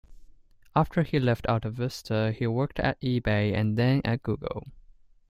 [0.75, 4.65] After he left AltaVista, he worked at eBay and then at Google.